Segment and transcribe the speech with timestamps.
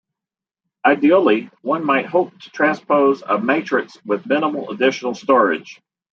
[0.83, 5.79] Ideally, one might hope to transpose a matrix with minimal additional storage.